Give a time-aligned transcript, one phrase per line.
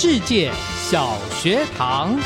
[0.00, 2.16] 世界小学堂。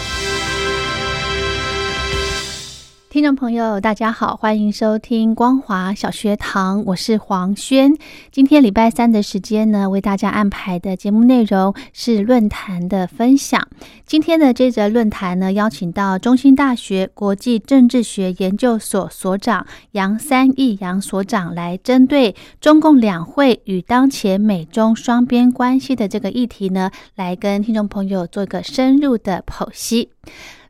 [3.12, 7.92] 听众朋友，大家好，欢迎收听光华小学堂，我是黄轩。
[8.30, 13.68] 今天礼拜三的时间呢，为大家安排的节目内容是论坛的分享。
[14.06, 30.08] 今天的这则论坛呢，邀请到中兴大学国际政治学研究所所长杨三义杨所长来针对中共两会与当前美中双边关系的这个议题呢，来跟听众朋友做一个深入的剖析。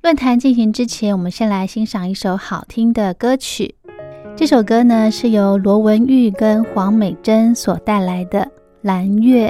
[0.03, 3.77] 论坛进行之前，我们先来欣赏一首好听的歌曲。
[4.35, 8.41] 这首歌呢，是由罗文玉跟黄美珍所带来的
[8.81, 9.49] 《蓝月》。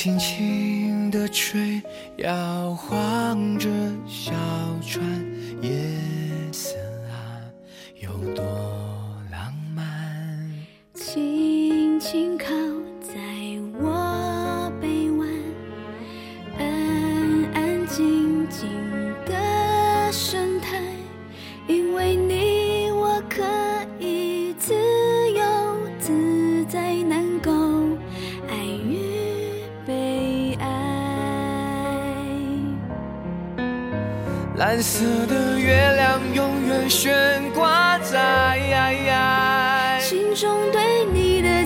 [0.00, 0.69] 轻轻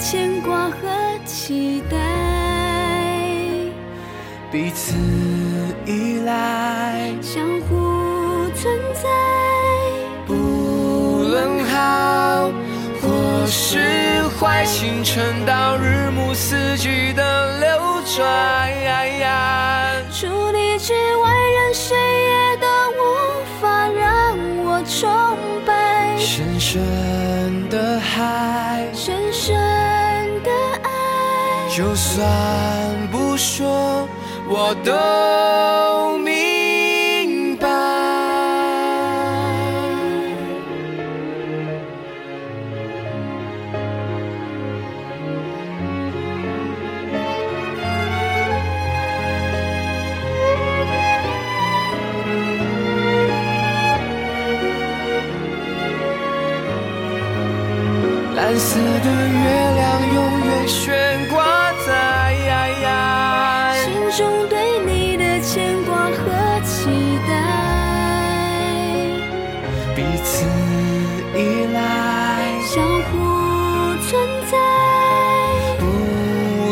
[0.04, 0.76] 牵挂和
[1.24, 1.96] 期待，
[4.52, 4.94] 彼此
[5.86, 9.08] 依赖，相互存在。
[10.26, 10.34] 不
[11.24, 12.50] 论好
[13.00, 17.80] 或是坏，星辰到日暮四季的流
[18.14, 18.22] 转。
[20.12, 22.66] 除你之外，任谁也都
[23.00, 23.02] 无
[23.58, 25.10] 法让我崇
[25.64, 26.14] 拜。
[26.18, 28.86] 深深的海，
[31.76, 32.24] 就算
[33.10, 34.08] 不说，
[34.46, 36.16] 我都
[58.54, 59.44] 蓝色的月
[59.74, 61.90] 亮永远悬挂在
[63.82, 67.32] 心中对你的牵挂和期待，
[69.96, 70.46] 彼此
[71.36, 71.76] 依赖，
[72.64, 73.12] 相互
[74.06, 74.56] 存在。
[75.80, 75.82] 不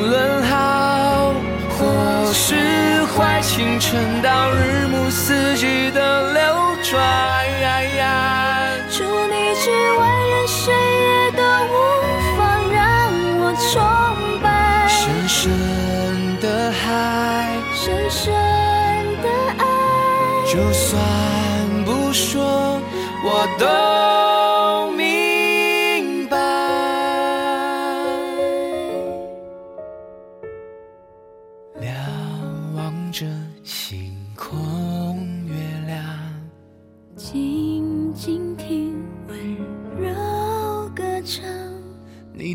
[0.06, 1.34] 论好
[1.70, 6.41] 或是坏，青春到日暮四季的流
[6.84, 7.21] 转。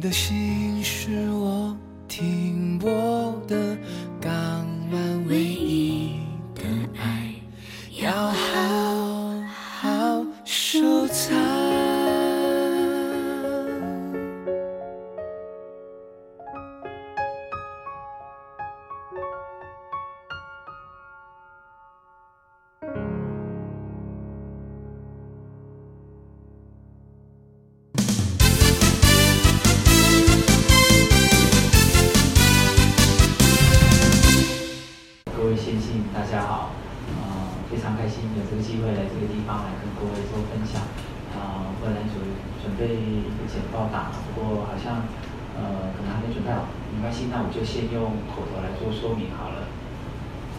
[0.08, 1.27] 的心事。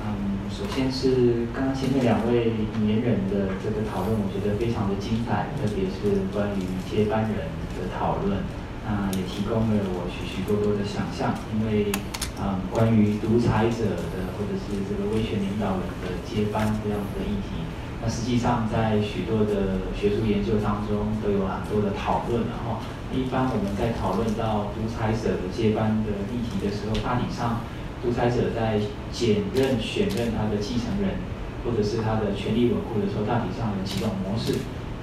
[0.05, 8.43] 嗯，首先是刚刚前面两位引言人的这个讨论，我觉得非常的精彩，特别是关于接班人的讨论，
[8.87, 11.93] 那也提供了我许许多多的想象，因为
[12.39, 17.67] 嗯，关于独裁者的或者是这个威权领导人的接班这样的议题。
[18.00, 22.47] 那实际上，在许多的学术研究当中，都有很多的讨论。
[22.47, 22.79] 然后，
[23.11, 27.67] 一般我们在讨论到独裁者的接班的议题的时候，大体上，
[28.03, 28.79] 独裁者在
[29.12, 31.19] 检任、选任他的继承人，
[31.65, 34.55] 或者是他的权力稳固的时候，大体上有几种模式。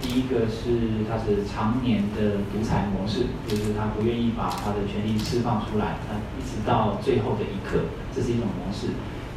[0.02, 8.88] 第一个是他是常年的独裁模式，就是他不愿意把他的权力释放出来，那一直到最后的一刻，这是一种模式。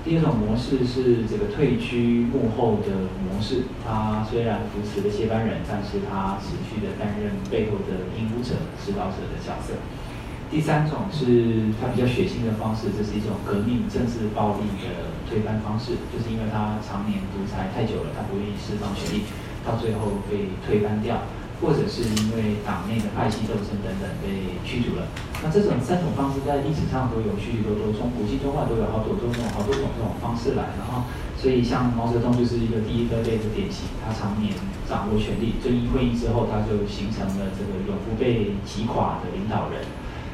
[0.04, 9.74] 第二种模式是这个退居幕后的模式，他虽然扶持了接班人，但是他持续的担任背后的引舞者、指导者的角色。
[10.50, 19.24] 第三种是他比较血腥的方式，这是一种革命政治暴力的推翻方式，就是因为他常年独裁太久了，他不愿意释放权力，
[19.64, 21.22] 到最后被推翻掉。
[21.58, 25.10] 或者是因为党内的派系斗争等等被驱逐了，
[25.42, 31.10] 那这种三种方式在历史上都有许许多多，从古今中外都有好多多种、好多种这种方式来的哈。
[31.34, 34.54] 所以像毛泽东就是一个第一个类的典型，他常年
[34.86, 39.82] 掌握权力，遵义会议之后他就形成了这个永不被击垮的领导人。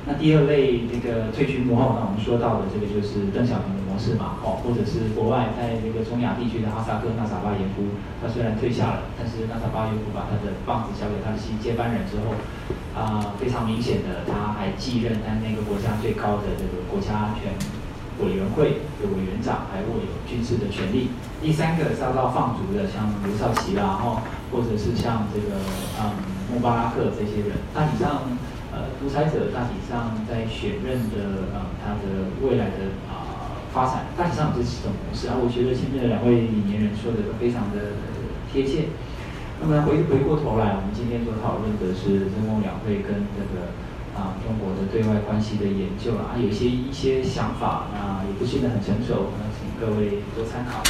[0.07, 12.37] 那第二类那个退居幕后，那我们说到的这个就是邓小平的模式嘛，哦，或者是国外在那个中亚地区的哈萨克纳萨巴耶夫，他虽然退下了，但是纳萨巴耶夫把他的棒子交给他的新接班人之后，
[12.93, 17.57] 啊，非常明显的他还继任在那个国家最高的这个国家安全
[18.21, 21.17] 委员会的委员长，还握有军事的权利。
[21.41, 24.21] 第三个遭到放逐的，像刘少奇啦，哦，
[24.53, 25.57] 或者是像这个
[25.97, 26.13] 嗯
[26.53, 28.21] 穆巴拉克这些人，大体上。
[28.75, 35.39] 呃，独裁者大体上在选任的呃，他的未来的啊发展，大体上是这几种模式啊。
[35.39, 37.95] 我觉得前面的两位引言人说的都非常的
[38.51, 38.91] 贴切。
[39.63, 43.71] 那么回回过头来，我们今天所讨论的是中共两会跟这个
[44.19, 50.83] 啊中国的对外关系的研究啊，有些一些想法啊，也不见得很成熟，那请各位多参考。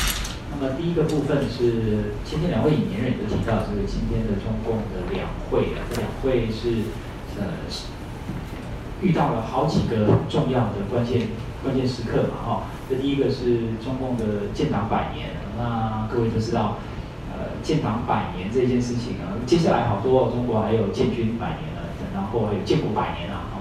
[0.49, 6.89] 那么第一个部分是前面两位引言人都提到，就是今天的中共的两会啊，这两会是。
[7.39, 7.47] 呃，
[9.03, 11.29] 遇到了好几个重要的关键
[11.63, 12.63] 关键时刻嘛，哈。
[12.89, 16.77] 这第一个是中共的建党百年，那各位都知道，
[17.33, 23.61] 呃，建党百年这件事情啊，接下来好多中国还有建军百年了，然后还有建国百年啊，哈。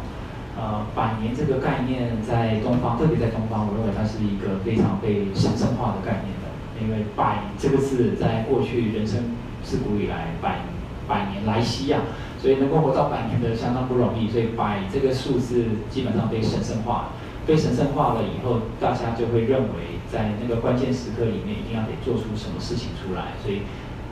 [0.56, 6.46] 呃，百年这个概念在东方，特别在东方，我认为它是一个非常被神圣化的概念的，
[6.80, 9.34] 因为百这个字在过去人生
[9.64, 10.60] 自古以来，百
[11.08, 12.00] 百年来西亚。
[12.42, 17.12] 所以能够活到百年的相当不容易，所以百这个数字基本上被神圣化，
[17.48, 23.62] 被神圣化了以后，大家就会认为在那个关键时刻里面一定要得做出什么事情出来，所以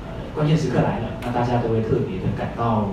[0.08, 2.92] 呃关键时刻来了，那大家都会特别的感到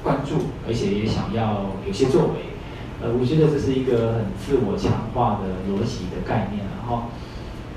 [0.00, 2.54] 关注，而且也想要有些作为。
[3.02, 7.10] 呃，我觉得这是一个很自我强化的逻辑的概念，然后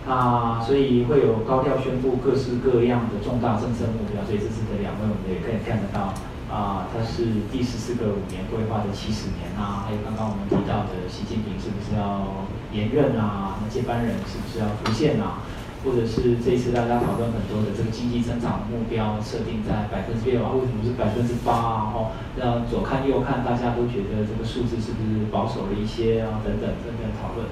[0.08, 6.14] 啊，所以会有高调宣布各式各样的重大政策目标，所以这次的两位我们也可以看得到。
[6.46, 13.58] 啊，它是第十四个五年规划的七十年呐，还有刚刚我们提到的习近平是不是要连任啊？
[13.60, 15.42] 那接班人是不是要出现啊？
[15.84, 20.54] 或者是这次大家讨论很多的这个经济增长目标设定在百分之六啊？
[20.54, 21.92] 为什么是百分之八啊？
[21.92, 26.40] 哦，那左看右看，大家都觉得这个数字是不是保守了一些啊？
[26.46, 27.50] 等等等等讨论。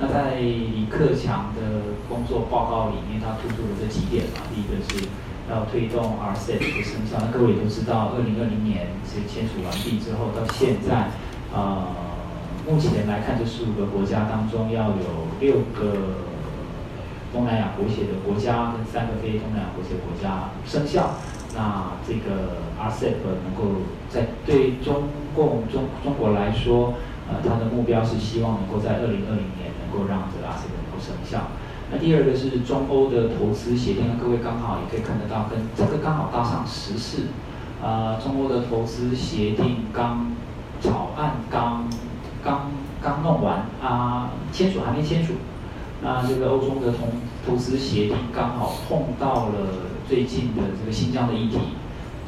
[0.00, 4.40] 那在李克强的工作报告里面，他突出了这几点嘛？
[4.54, 5.06] 第一个是。
[5.50, 11.10] 要推动 RCEP 的生效，那各位也都知道，二零二零年是签署完毕之后，到现在，
[11.52, 11.90] 呃，
[12.70, 16.22] 目前来看，这十五个国家当中，要有六个
[17.32, 21.18] 东南亚国协的国家跟三个非东南亚国协国家生效，
[21.56, 26.94] 那这个 RCEP 能够在对中共中中国来说，
[27.26, 29.59] 呃，它的目标是希望能够在二零二零年
[29.90, 31.48] 能够让这个 RCEP 能够生效。
[31.90, 37.26] 那第二个是中欧的投资协定，各位刚好也可以看得到，跟这个刚好搭上时事。
[37.82, 40.32] 呃，中欧的投资协定刚
[40.80, 41.88] 草案刚
[42.44, 42.70] 刚
[43.02, 45.34] 刚弄完啊，签署还没签署。
[46.02, 47.08] 那这个欧中的投
[47.46, 51.58] 投资协定刚好碰到了最近的这个新疆的议题，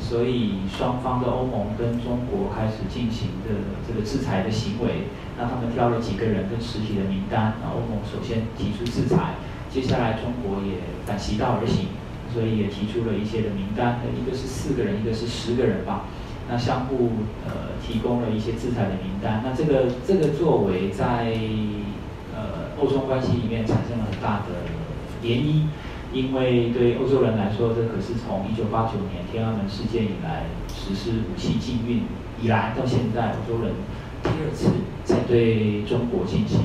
[0.02, 3.54] 所以双方的欧盟跟中国开始进行的
[3.86, 5.06] 这个制裁的行为。
[5.38, 9.34] 那他们挑了几个人跟实体的名单，那欧盟首先提出制裁。
[9.72, 11.86] 接下来中国也反其道而行，
[12.34, 16.04] 所以也提出了一些的名单，一个是四个人，一个是十个人吧。
[16.50, 17.12] 那相互
[17.46, 19.42] 呃提供了一些制裁的名单。
[19.42, 21.32] 那这个这个作为在
[22.36, 24.68] 呃欧中关系里面产生了很大的
[25.22, 25.64] 涟漪，
[26.12, 32.02] 因为对欧洲人来说，这可是从一九八九年天安门事件以来实施武器禁运
[32.40, 33.72] 以来到现在，欧洲人
[34.22, 34.68] 第二次
[35.04, 36.60] 在对中国进行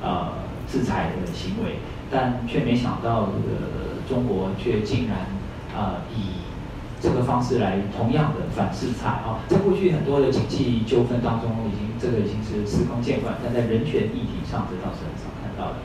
[0.00, 0.32] 呃
[0.68, 5.26] 制裁的行为，但却没想到这个中国却竟然
[5.74, 6.46] 呃以
[7.00, 15.78] 这个方式来同样的反制裁啊，在过去很多的经济纠纷当中，已经这个已经是司空见惯，但在人权议题上，这倒是很少看到的。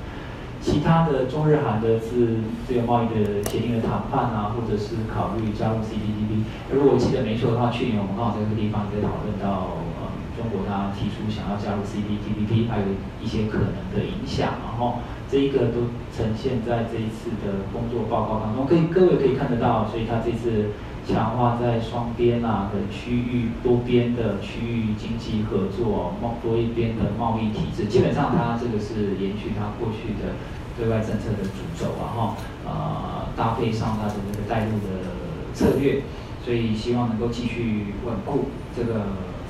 [0.70, 6.46] 其他的中日韩的自自由贸易的协定的谈判啊，或者是考虑加入 CPTP。
[6.72, 12.86] 如果我记得没错的话，去年我们刚好在这个地方也在讨论到，呃，中国它提出想要加入 CPTPP，还有
[13.18, 20.70] 一些可能的影响，然后这一个都呈现在这一次的工作报告当中，可以各位可以看得到，所以它这次。
[21.08, 30.38] 强化在双边啊的区域、多边的区域经济合作、贸多一边的贸易体制，基本上它这个是延续它过去的
[30.80, 35.12] 对外政策的主轴啊哈，呃搭配上它的这个带入的
[35.54, 36.04] 策略，
[36.44, 39.02] 所以希望能够继续稳固这个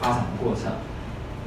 [0.02, 0.74] 发展的过程。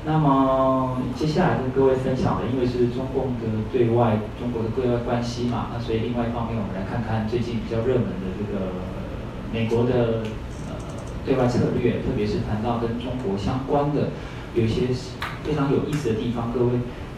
[0.07, 8.71] 那么接下来跟各位分享的，因为是中共的对外中国的对外关系嘛，那所以另外一方面，我们来看看最近比较热门的这个。
[9.53, 10.25] 美国的
[10.67, 10.73] 呃
[11.27, 14.09] 对外策略，特别是谈到跟中国相关的，
[14.55, 14.87] 有一些
[15.45, 16.71] 非常有意思的地方，各位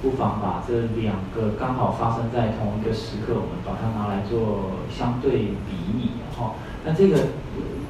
[0.05, 6.61] 不妨把这两个刚好发生在同一个时刻，我们把它拿来做相对比拟哈。
[6.85, 7.33] 那这个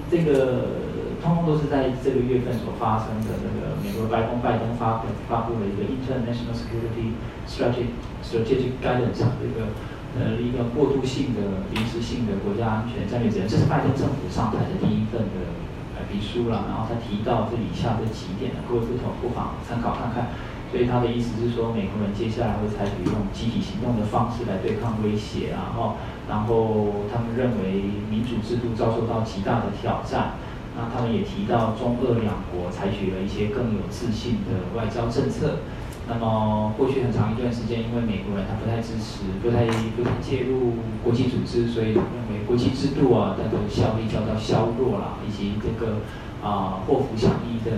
[0.09, 0.79] 这个
[1.21, 7.19] 通通都是在这个月份所发生的那个美国白宫拜登发发布了一个 International Security
[7.51, 9.75] Strategy Strategic Guidance 这个。
[10.15, 15.51] 呃，一个过渡性的、临时性的国家安全战略指引，这是拜登政府上台的第一份的
[15.91, 16.71] 白皮书了。
[16.71, 20.31] 然后他提到这以下这几点呢，各位不同不妨参考看看。
[20.75, 25.95] 所以他的意思是说，美国人接下来会采取用集体行动的方式来对抗威胁，然后，
[26.29, 30.35] 然后他们认为民主制度遭受到极大的挑战。
[30.75, 35.63] 那他们也提到中俄两国采取了一些更有自信的外交政策。
[36.11, 42.03] 那么过去很长一段时间，因为美国人他不太支持、不太不太介入国际组织，所以认
[42.35, 46.03] 为国际制度啊，它的效力遭到削弱了，以及这个
[46.43, 47.71] 啊祸福相依的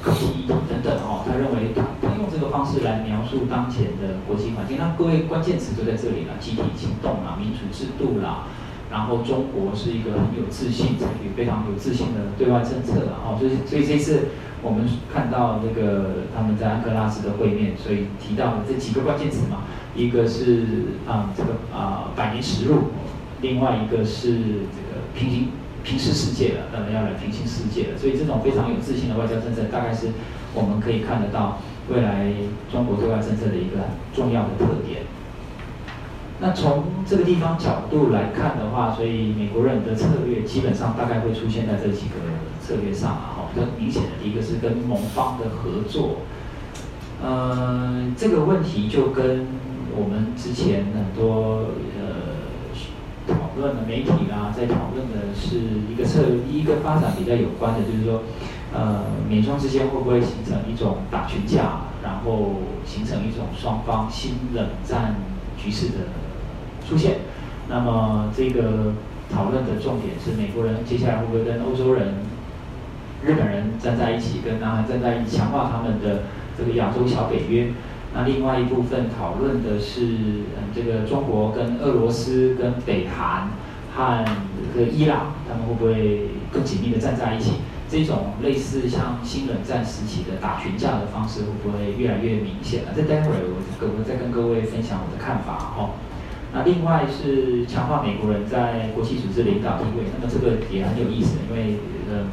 [0.00, 1.84] 科技议题等等哦，他认为他
[2.34, 4.76] 这个方式来描述当前的国际环境。
[4.76, 8.48] 那各位关键词就在这里了：集体行动啦，民主制度啦。
[8.90, 14.28] 然后中国是一个很有自信、采取非常有自信的对外政策的哦，所以所以这次
[14.62, 19.62] 我们看到那个他们在安哥拉斯的会面，所以提到了这几个关键词嘛，
[19.94, 20.64] 一个是
[21.06, 22.90] 啊这个啊百年实录，
[23.40, 24.34] 另外一个是
[24.74, 25.48] 这个平行
[25.82, 30.08] 平视世界了，当然要来平行世界了，所以这种非常有自信的外交政策，大概是
[30.54, 32.32] 我们可以看得到未来
[32.70, 35.02] 中国对外政策的一个很重要的特点。
[36.40, 42.16] 那从这个地方角度来看的话，所以美国人的策略基本上大概会出现在这几个
[42.60, 43.34] 策略上啊。
[43.36, 46.22] 哈，比较明显的一个是跟盟方的合作。
[47.22, 49.46] 呃，这个问题就跟
[49.96, 52.42] 我们之前很多呃
[53.28, 55.56] 讨论的媒体啊，在讨论的是
[55.88, 58.22] 一个策一个发展比较有关的，就是说，
[58.74, 65.14] 呃，美中之间会不会形成一种打群架，然后形成一种双方新冷战
[65.56, 65.94] 局势的。
[66.86, 67.20] 出现，
[67.66, 68.92] 那么这个
[69.32, 72.16] 讨论的重点是美国人接下来会不会跟欧洲人、
[73.24, 76.24] 日本人站在一起，跟南韩站在一起，强化他们的
[76.58, 77.72] 这个亚洲小北约。
[78.12, 80.04] 那另外一部分讨论的是，
[80.58, 83.48] 嗯，这个中国跟俄罗斯、跟北韩
[83.96, 84.24] 和
[84.74, 87.52] 这个伊朗，他们会不会更紧密的站在一起？
[87.94, 92.88] 这种类似像新冷战时期的打群架的方式，会不会越来越明显了？
[92.90, 95.94] 这待会儿我我再跟各位分享我的看法哦。
[96.52, 101.78] 那另外是强化美国人在国际组织领导地位，那么这个也很有意思，因为
[102.10, 102.26] 嗯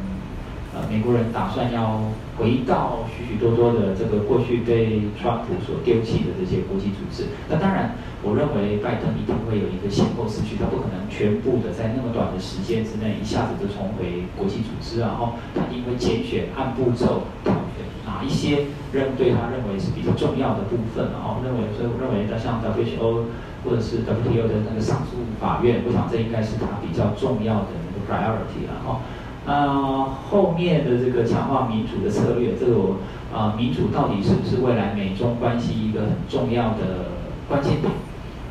[0.74, 2.00] 呃美国人打算要
[2.38, 7.28] 回到许许多多的这个过去被川普所丢弃的这些国际组织。
[7.50, 23.28] 那当然，我认为拜登一定会有一个先后次序，他不可能全部的在那么短的时间之内一下子就重回国际组织，然后他一定会拣选按步骤挑选哪一些认对他认为是比较重要的部分，然后认为所以我认为他像 WHO。
[23.64, 29.02] 或者是 WTO 的那个上诉法院，我想这应该是他比较重要的那个 priority 了哈。
[29.46, 32.98] 那后面的这个强化民主的策略，这个
[33.34, 37.12] 啊民主到底是不是未来美中关系一个很重要的
[37.50, 37.92] 关键点？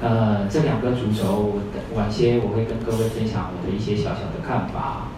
[0.02, 1.60] 呃，这两个主轴，
[1.94, 5.08] 晚些我会跟各位分享我的一些小小的看法。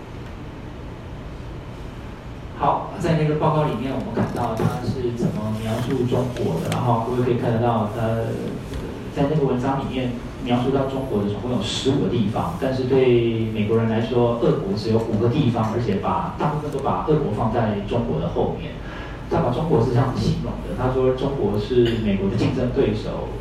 [2.58, 8.26] 好，在那个报告里面，我们看到他是怎么描述中国的，然后各位可以看得到，呃，
[9.14, 10.12] 在那个文章里面
[10.44, 18.72] 描述到中国的总共有十五个地方，但是对美国人来说，俄国只有五个地方，而且把大部分都把俄国放在中国的后面。
[19.30, 23.32] 他把中国是这样子形容的，他说中国是美国的竞争对手，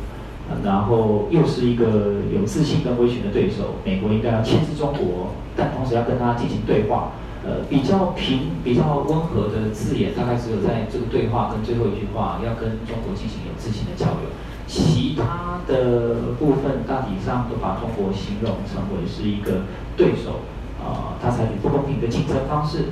[0.64, 7.12] 然后又是一个有自信跟威权的对手，美国应该要牵制中国，但同时要跟他进行对话。
[7.44, 14.30] 呃，比较平、比较温和的字眼，大概只有在这个对话跟最后一句话，要跟中国进行有自信的交流。
[14.72, 19.64] 其他的部分大体上都把中国形容成为是一个
[19.98, 20.40] 对手，
[20.82, 22.86] 啊，他采取不公平的竞争方式。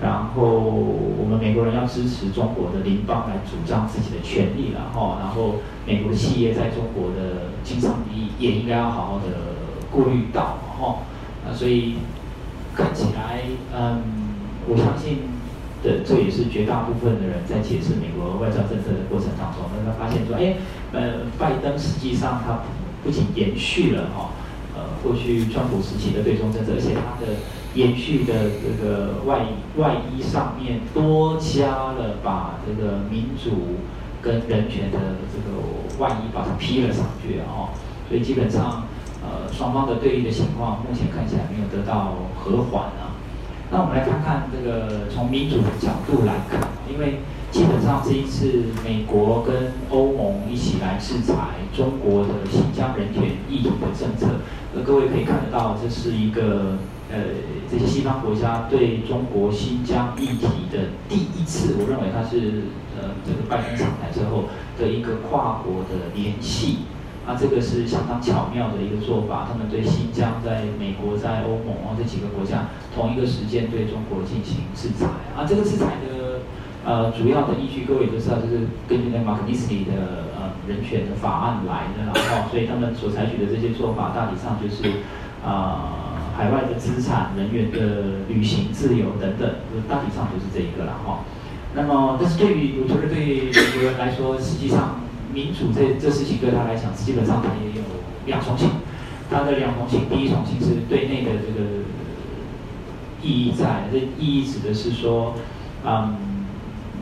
[0.00, 9.58] 然后我们美国人要支持中国的邻邦来主张自己的权利，然后，然后美国的企业在中国的经商利益也应该要好好的
[9.90, 10.98] 顾虑到，哈，
[11.44, 11.96] 啊，所以。
[12.76, 13.38] 看起来，
[13.72, 14.02] 嗯，
[14.66, 15.30] 我相信
[15.84, 20.56] 的，这也是绝大部分的人在解释美国外交政策的过程当中，那他发现说，哎，
[20.94, 22.60] 呃，拜登实际上他
[23.02, 24.30] 不仅延续了哈，
[24.74, 27.34] 呃，过去川普时期的对中政策，而且他的
[27.74, 28.32] 延续的
[28.62, 29.46] 这个外
[29.76, 33.82] 外衣上面多加了把这个民主
[34.22, 34.98] 跟人权的
[35.32, 37.74] 这个外衣把它披了上去啊，
[38.08, 38.84] 所以基本上。
[39.26, 43.13] 呃，双方的对立的情况目前看起来没有得到和缓啊。
[43.74, 47.18] 那我们来看看这个从民主的角度来看，因为
[47.50, 51.34] 基本上这一次美国跟欧盟一起来制裁
[51.74, 54.38] 中国的新疆人权议题的政策，
[54.76, 56.78] 呃，各位可以看得到，这是一个
[57.10, 57.18] 呃
[57.68, 64.44] 这些西方国家对中国新疆议题的第一次，我认为它是呃这个拜登上台之后
[64.78, 66.78] 的一个跨国的联系。
[67.26, 69.48] 啊，这个是相当巧妙的一个做法。
[69.50, 75.06] 他们对新疆、在美国、在欧盟啊这几个国家，同一个时间对中国进行制裁。
[75.34, 76.44] 啊，这个制裁的
[76.84, 82.12] 呃主要的依据，各位都知道，就是根据那马克尼斯里的呃人权的法案来的。
[82.12, 82.12] 然
[82.44, 85.00] 后，所以他们所采取的这些做法，大体上就是
[85.42, 91.24] 啊海外的资产、人员的旅行自由等等，就大体上就是这一个了哈。
[91.74, 95.00] 那么，但是对于我觉得对美国人来说，实际上。
[95.34, 97.82] 民主这这事情对他来讲，基本上他也有
[98.26, 98.70] 两重性。
[99.28, 101.82] 他的两重性，第一重性是对内的这个
[103.20, 105.34] 意义在，这意义指的是说，
[105.84, 106.14] 嗯，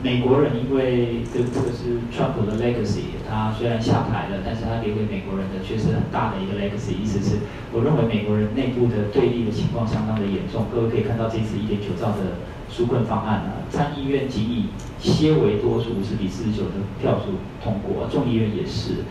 [0.01, 6.97] 美国人因为这这个是川普的 legacy，他虽然下台了，但是他留给美国人的却是很大的一个 legacy。
[6.99, 7.39] 意思是，
[7.71, 10.65] 我认为美国人内部的对立的情况相当的严重。
[10.73, 12.41] 各位可以看到这次一点九兆的。
[12.71, 19.05] 纾困方案啊，参议院仅以些微多数五十比四十九的票数通过，众议院也是。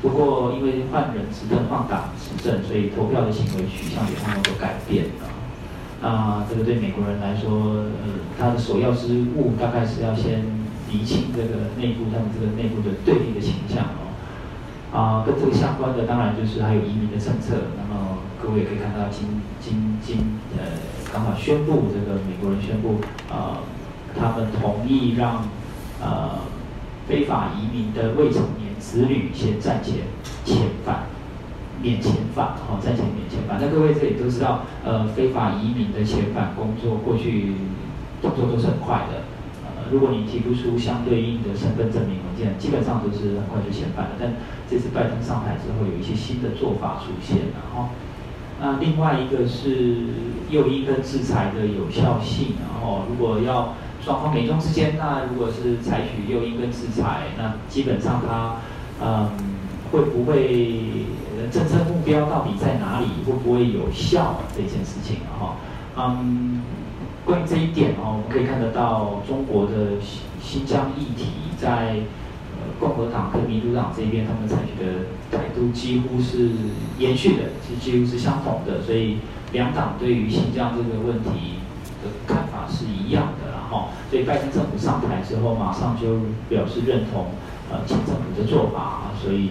[0.00, 5.26] 不过因为换人执政换党执政，所以投票的行为取向也慢慢都改变了。
[6.00, 10.44] 那这个对美国人来说，呃，他的首要之务大概是要先
[10.92, 14.14] 厘清这个内部他们这个内部的对立的倾向哦。
[14.92, 17.56] 啊，跟这个相关的当然就是还有移民的政策。
[17.74, 20.97] 那么各位也可以看到，今今今呃。
[21.12, 22.96] 刚好宣布，这个美国人宣布，
[23.30, 23.58] 呃，
[24.14, 25.48] 他们同意让
[26.02, 26.38] 呃
[27.08, 30.04] 非法移民的未成年子女先暂且
[30.44, 31.06] 遣返，
[31.80, 33.58] 免遣返，好，暂且免遣返。
[33.60, 37.54] 那各位这里都知道，呃，非法移民的遣返工作过去
[38.20, 39.24] 动作都是很快的，
[39.64, 44.10] 呃，如果你提不出相对应的身份证明文件，基本上都是很快就遣返了。
[44.20, 44.34] 但
[44.70, 47.88] 这次拜登上台之后，有一些新的做法出现，然后。
[48.60, 49.98] 那另外一个是
[50.50, 58.56] 诱因跟制裁的有效性，然后如果要双方美中之间，那如果是采取诱因跟制裁，那基本上它，
[59.00, 59.30] 嗯，
[59.92, 61.06] 会不会
[61.52, 63.06] 政策目标到底在哪里？
[63.26, 65.18] 会不会有效这件事情？
[65.38, 65.56] 哈，
[65.96, 66.62] 嗯，
[67.24, 72.00] 关于这一点哦，我们可以看得到中国的新新疆议题在。
[72.78, 76.50] 共和党跟民主党这边，他们采取的态度几乎是
[76.98, 79.18] 延续的，是几乎是相同的，所以
[79.52, 81.58] 两党对于新疆这个问题
[82.02, 87.26] 的看法是一样的，然后，所以拜登政府上台之后，马上就表示认同
[87.70, 89.50] 呃前政府的做法，所以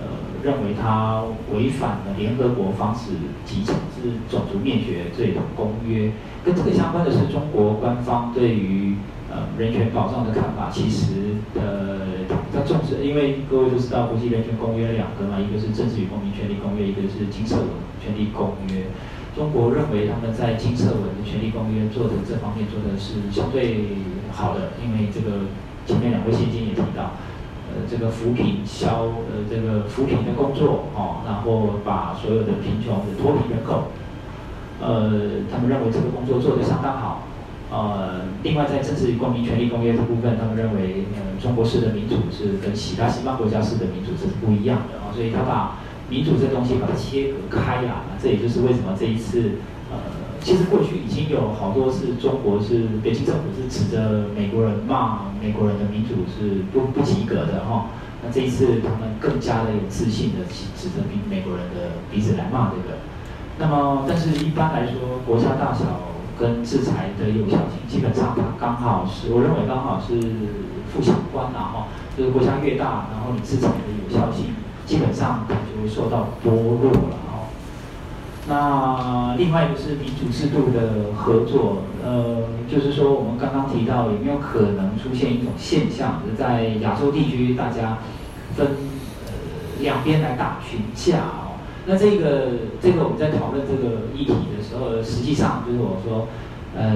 [0.00, 0.08] 呃
[0.42, 3.12] 认为他违反了联合国防止
[3.46, 6.10] 及惩治种族灭绝罪的公约，
[6.44, 8.96] 跟这个相关的是中国官方对于。
[9.58, 17.68] 人权保障的看法其实呃比较重视，因为各位都知道国际人权公约两个嘛，一个是政治与公民权利公约，一个是金色文
[18.02, 18.86] 权利公约。
[19.34, 23.98] 中国认为他们在金色文的权利公约做的这方面做的是相对
[24.30, 25.50] 好的，因为这个
[25.86, 27.18] 前面两位先生也提到，
[27.70, 33.88] 呃，呃这个扶贫消呃这个扶贫的工作哦，然后把所有的贫穷的脱贫人口，
[34.80, 37.22] 呃，他们认为这个工作做得相当好。
[37.74, 49.58] 呃，另外在政治公民权利公约的部分，他们认为呃中国式的民主是跟其他西方国家式的民主是不一样的啊，所以他把民主这东西把它切割开来了，这也就是为什么这一次
[49.90, 49.98] 呃，
[50.40, 57.86] 其实过去已经有好多是中国是北京政府是指着美国人骂美国人的民主是不不及格的哈，
[58.22, 60.46] 那这一次他们更加的有自信的
[60.78, 63.02] 指着美美国人的鼻子来骂这个，
[63.58, 66.13] 那么但是一般来说国家大小。
[66.38, 70.20] 跟制裁的有效性，基本上它刚好是，我认为刚好是
[70.92, 71.86] 负相关的哈。
[72.16, 74.54] 就是国家越大，然后你制裁的有效性，
[74.86, 77.50] 基本上它就会受到剥落了哈。
[78.46, 87.98] 那另外一个是民主制度的合作，呃，就是说我们刚刚提到有没有可能出现一种现象，就是在亚洲地区大家
[88.54, 88.68] 分
[89.80, 91.43] 两边来打群架。
[91.86, 92.48] 那这个
[92.80, 96.28] 这个我们在讨论这个议题的时候，实际上就是我说，
[96.74, 96.90] 呃，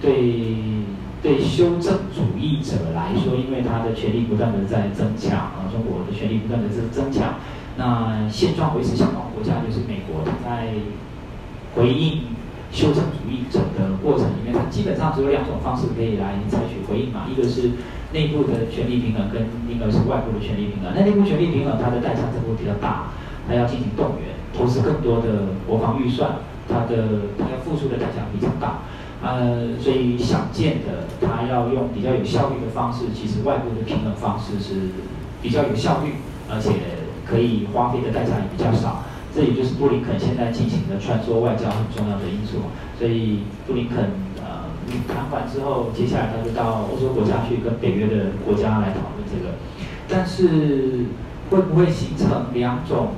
[0.00, 0.82] 对
[1.22, 7.38] 对修正主义者来说，因为他的权力不断的在增强啊，中国的权力不断的在增强，
[7.76, 10.74] 那现状维持现状国家就是美国，它在
[11.76, 12.34] 回应
[12.72, 17.70] 修正主义者的过程里面，它基本上只有两种方式可以来采取回应嘛，一个是
[18.12, 20.90] 内部的权力平衡，跟另一个是外部的权力平衡。
[20.92, 23.14] 那内部权力平衡，它的代价似乎比较大。
[23.48, 26.36] 他要进行动员，投资更多的国防预算，
[26.68, 28.82] 他的他要付出的代价比较大，
[29.22, 34.90] 呃，所以想见的，他要用比较有效率的方式，其实外部的平衡方式是
[35.42, 36.14] 比较有效率，
[36.48, 36.70] 而且
[37.26, 39.02] 可以花费的代价也比较少。
[39.34, 42.58] 这也就是布林肯现在进行的穿梭外交很重要的因素。
[42.98, 43.96] 所以布林肯
[44.36, 44.68] 呃
[45.08, 49.54] 谈完之后，接下来他就到欧洲国家去跟北约的国家来讨论这个，
[50.06, 51.06] 但是
[51.50, 53.08] 会不会形成两种？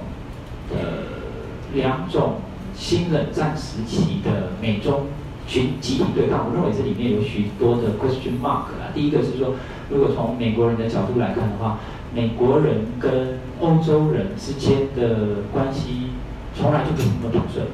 [0.75, 2.35] 呃，两种
[2.75, 5.07] 新冷战时期的美中
[5.47, 8.91] 群集体对抗，我认为这里面有许多的 question mark 啊。
[8.95, 9.55] 第一个是说，
[9.91, 11.79] 如果从美国人的角度来看的话，
[12.15, 16.11] 美国人跟欧洲人之间的关系
[16.55, 17.67] 从来就不是那么平顺，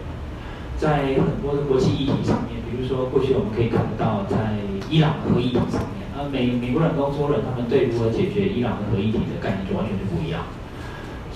[0.77, 4.57] 在很多的国际议题上面，比如说过去我们可以看得到，在
[4.89, 10.43] 伊朗的核议题上面，啊美美国人跟欧洲人他们对如何解决伊朗的核议题的概念就完全就不一样。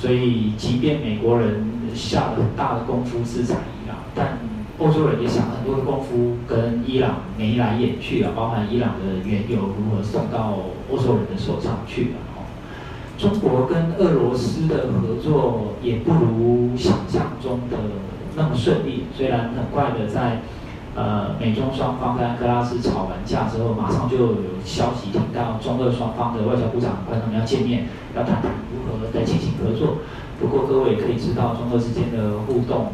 [0.05, 1.65] 所以，即便美国人
[1.95, 4.37] 下了很大的功夫制裁伊朗，但
[4.79, 10.59] 欧洲人也想了很多的功夫跟伊朗眉来眼去啊，包含伊朗的原油如何送到
[10.91, 12.45] 欧洲人的手上去了哦。
[13.17, 17.79] 中国跟俄罗斯的合作也不如想象中的
[18.37, 20.43] 那么顺利，虽然很快的在。
[20.97, 28.53] 呃，美中双方在安哥拉斯吵完架之后，马上就有消息听到中俄双方的外交部长快他们要见面，要谈谈
[28.95, 29.99] 如何再进行合作。
[30.41, 32.93] 不过各位可以知道，中俄之间的互动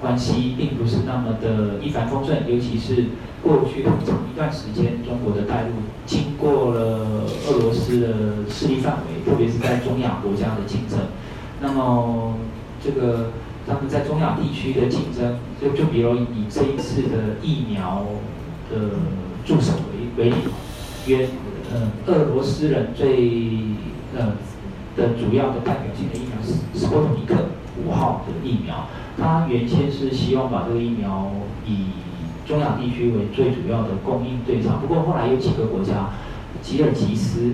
[0.00, 3.06] 关系并不是那么的一帆风顺，尤其是
[3.42, 5.74] 过去很长一段时间，中国的带路
[6.06, 8.08] 经过了俄罗斯的
[8.48, 10.98] 势力范围，特别是在中亚国家的竞争。
[11.60, 12.34] 那么
[12.82, 13.30] 这个。
[13.66, 18.04] 他们在中亚地区的竞争，就就比如以这一次的疫苗
[18.68, 18.76] 的
[19.44, 20.36] 助手为为例，
[21.06, 21.28] 约
[21.70, 23.60] 呃俄罗斯人最
[24.16, 24.32] 呃
[25.00, 27.34] 的主要的代表性的疫苗是斯波特尼克
[27.82, 28.86] 五号的疫苗，
[29.16, 31.32] 它原先是希望把这个疫苗
[31.66, 31.86] 以
[32.46, 36.10] 中亚地区为最主要的供应对象，不过后来有几个国家，
[36.60, 37.52] 吉尔吉斯，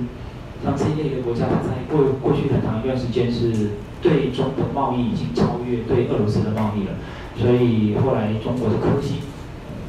[0.65, 3.71] 像这一类的国家，它在过过去很长一段时间是。
[4.03, 6.93] 对中的贸易已经超越对俄罗斯的贸易了，
[7.37, 9.17] 所以后来中国的科兴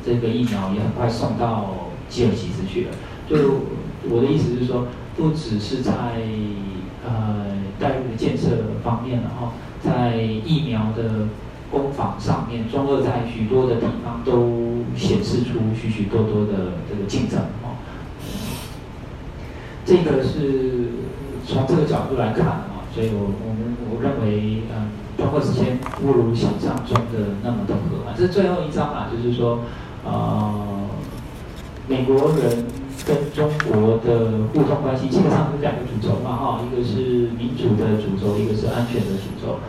[0.03, 2.91] 这个疫苗也很快送到吉尔吉斯去了。
[3.29, 3.35] 就
[4.09, 5.91] 我的意思是说，不只是在
[7.05, 7.46] 呃
[7.87, 8.49] 代入的建设
[8.83, 11.27] 方面了哈，在疫苗的
[11.71, 17.79] 工坊上面，中俄在许多的地方都显示出许许多多的这个竞争哦。
[19.85, 20.89] 这个是
[21.45, 22.63] 从这个角度来看啊。
[22.93, 28.11] 所以我我们我认为，嗯，中俄之间不如想象中的那么的和。
[28.17, 29.59] 这最后一章啊，就是说，
[30.03, 30.51] 呃，
[31.87, 32.65] 美国人
[33.05, 39.59] 跟中国的互动关系基本上是两个主轴嘛，哈，一个是民主的主轴，一个是安全的主轴。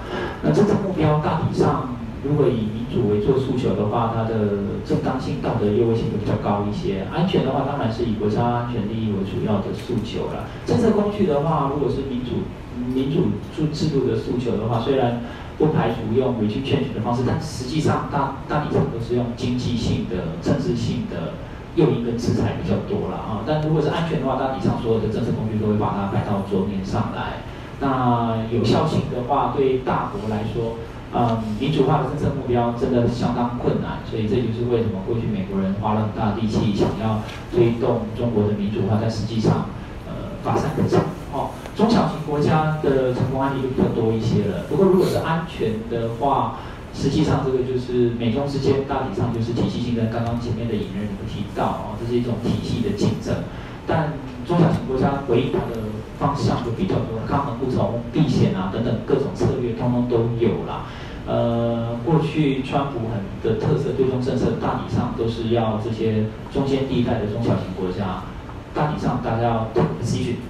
[0.43, 7.07] 那这个目标大体上，如果以民主为做诉求的话，它的正当性、道德优越性会比较高一些。
[7.13, 10.47] 安全的话，当然是以国家安全利益为主要的诉求了。
[10.67, 12.47] 政策工具的话，如果是民主。
[12.95, 15.21] 民主制制度的诉求的话，虽然
[15.59, 21.35] 不排除用委曲劝取的方式，但实际上大大体上都是用经济性的、政治性的
[21.79, 23.47] 诱因跟制裁比较多了啊。
[23.47, 27.47] 但如果是安全的话，大体上所有的政策工具都会把它摆到桌面上来。
[27.79, 30.83] 那有效性的话，对大国来说，
[31.15, 37.23] 嗯，民主化的政策目标真的相当困难，所以这就是为什么过去美国人花了很大力气想要
[37.55, 39.71] 推动中国的民主化，但实际上，
[40.11, 40.99] 呃，乏善可陈。
[41.31, 44.65] 哦，中小型国家的成功案例就比较多一些了。
[44.69, 46.57] 不过如果是安全的话，
[46.99, 53.45] 实际上这个就是美中之间大体上就是体系性的，刚刚前面的引人有提到哦，这是一种体系的竞争，
[53.87, 55.87] 但中小型国家回应它的。
[56.19, 60.87] 方向就比较多，抗衡不从、避险啊等等各种策略，通通都有啦。
[61.29, 68.25] 呃，过去川普很的特色对中政策，大体上都是要这些中间地带的中小型国家，
[68.75, 69.69] 大体上大家要
[70.03, 70.43] position。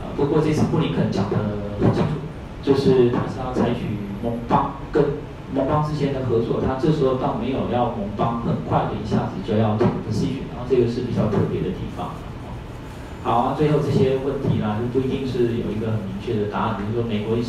[0.00, 1.36] 呃，不过这次布林肯讲的
[1.80, 2.14] 很清楚，
[2.62, 5.02] 就是他是要采取盟邦跟
[5.52, 12.10] 盟邦之间的合作，他这时候倒没有要盟邦很快的一下子就要 position，然后这个是比较特别的地方。
[13.22, 16.76] 好啊，最后这些问题啦，就不一定是有一个很明确的答案。
[16.78, 17.42] 比如说，美国你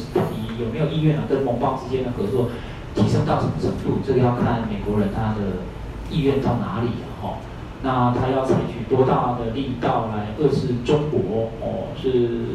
[0.59, 2.49] 有没有意愿啊，跟盟邦之间的合作
[2.95, 3.99] 提升到什么程度？
[4.05, 5.63] 这个要看美国人他的
[6.09, 7.37] 意愿到哪里啊，哈。
[7.83, 11.49] 那他要采取多大的力道来遏制中国？
[11.61, 12.09] 哦，是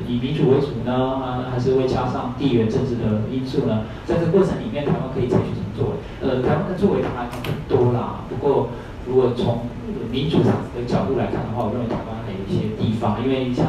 [0.07, 3.85] 以民主为主呢，还是会加上地缘政治的因素呢？
[4.07, 5.93] 在这个过程里面，台湾可以采取什么作为？
[6.23, 8.21] 呃，台湾的作为当然很多啦。
[8.29, 8.69] 不过，
[9.07, 9.67] 如果从
[10.11, 10.51] 民主的
[10.87, 12.37] 角度来看的话，我认为台湾还有。
[12.47, 13.67] 一些地方，因为像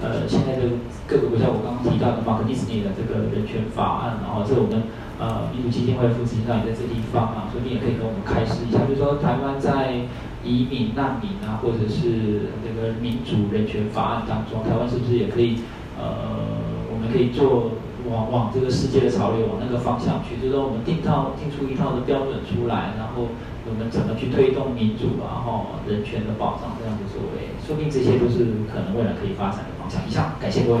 [0.00, 0.62] 呃现在的
[1.04, 4.84] 各个国家，我刚刚提到的马克尼斯尼的这个人权法案，然后这我们
[5.18, 10.02] 呃民主基金会副执行长也在这地方啊，所以你也可以跟我们开示一下，就是说台湾在
[10.44, 15.60] 移民难民啊，或者是这个民主人权法案当中，台湾是不是也可以
[15.98, 16.30] 呃
[16.92, 17.72] 我们可以做
[18.10, 23.28] 往往这个世界的潮流往那个方向去，就是说我们定套定出一套的标准出来，然后。
[23.66, 25.40] 我们怎么去推动民主啊？
[25.40, 30.02] 哈，人权的保障这样的作为，说不定这些都是可能未来可以发展的方向。
[30.06, 30.80] 以上，感谢各位。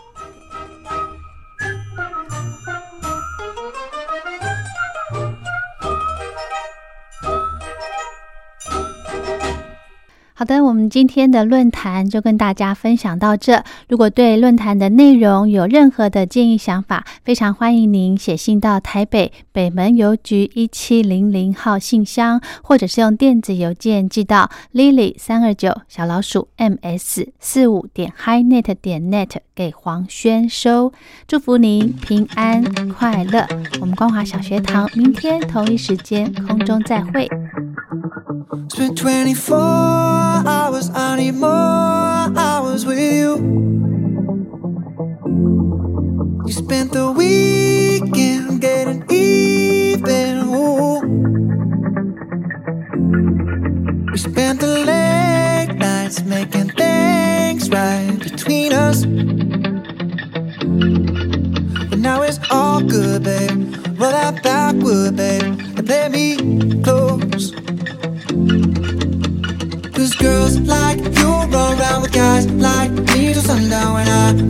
[10.41, 13.63] 好的，我们今天的论坛就跟大家分享到这。
[13.87, 30.91] 如果对论坛的内容有任何的建议想法，非常欢迎您写信到台北北门邮局一七零零号信箱，或者是用电子邮件寄到 lily 三二九小老鼠 ms 四五点 HiNet 点 net 给黄轩收。
[31.27, 33.45] 祝福您平安快乐。
[33.79, 37.29] 我们光华小学堂明天同一时间空中再会。
[38.31, 43.35] Spent 24 hours, I need more hours with you.
[46.45, 50.37] You spent the weekend getting even.
[50.47, 51.01] Ooh.
[54.11, 59.03] We spent the late nights making things right between us.
[61.89, 63.75] But now it's all good, babe.
[63.99, 65.60] Roll that backward, babe,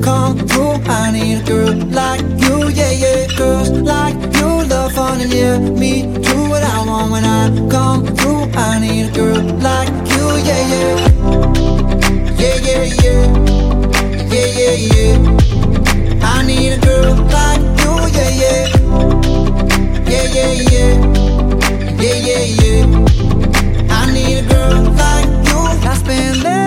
[0.02, 0.76] come through.
[0.86, 3.28] I need a girl like you, yeah, yeah.
[3.38, 8.06] Girls like you love fun and yeah, me do what I want when I come
[8.16, 8.44] through.
[8.54, 9.92] I need a girl like